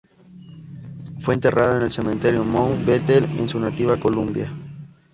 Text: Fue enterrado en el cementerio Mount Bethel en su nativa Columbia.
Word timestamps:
Fue 1.19 1.35
enterrado 1.35 1.77
en 1.77 1.83
el 1.83 1.91
cementerio 1.91 2.43
Mount 2.43 2.87
Bethel 2.87 3.23
en 3.37 3.47
su 3.47 3.59
nativa 3.59 3.97
Columbia. 3.99 4.51